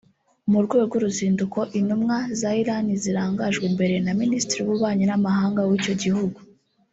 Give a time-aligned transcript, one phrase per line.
[0.51, 6.39] mu rwego rw’uruzinduko intumwa za Iran zirangajwe imbere na Minisitiri w’Ububanyi n’Amahanga w’icyo gihugu